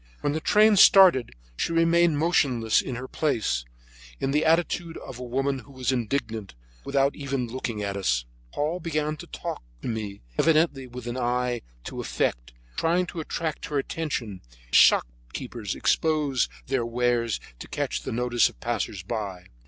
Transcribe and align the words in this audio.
When 0.21 0.33
the 0.33 0.41
train 0.41 0.77
started 0.77 1.35
she 1.55 1.73
remained 1.73 2.17
motionless 2.17 2.81
in 2.81 2.95
her 2.95 3.07
place, 3.07 3.65
in 4.19 4.31
the 4.31 4.43
attitude 4.43 4.97
of 4.97 5.19
a 5.19 5.23
woman 5.23 5.59
who 5.59 5.71
was 5.73 5.91
indignant, 5.91 6.55
without 6.83 7.15
even 7.15 7.45
looking 7.45 7.83
at 7.83 7.95
us. 7.95 8.25
Paul 8.51 8.79
began 8.79 9.15
to 9.17 9.27
talk 9.27 9.61
to 9.83 9.87
me, 9.87 10.23
evidently 10.39 10.87
with 10.87 11.05
an 11.05 11.17
eye 11.17 11.61
to 11.83 12.01
effect, 12.01 12.51
trying 12.75 13.05
to 13.05 13.19
attract 13.19 13.67
her 13.67 13.77
attention, 13.77 14.41
as 14.71 14.75
shopkeepers 14.75 15.75
expose 15.75 16.49
their 16.65 16.81
choice 16.81 16.91
wares 16.91 17.39
to 17.59 17.67
catch 17.67 18.01
the 18.01 18.11
notice 18.11 18.49
of 18.49 18.59
passersby. 18.59 19.45